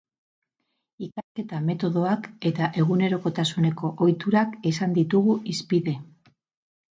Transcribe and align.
Ikasketa 1.07 1.59
metodoak 1.65 2.25
eta 2.51 2.69
egunerokotasuneko 2.85 3.93
ohiturak 4.07 4.57
izan 4.73 4.97
ditugu 4.97 5.37
hizpide. 5.53 5.97